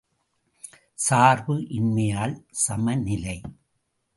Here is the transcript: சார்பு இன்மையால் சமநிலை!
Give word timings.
சார்பு 0.99 1.55
இன்மையால் 1.69 2.35
சமநிலை! 2.51 3.37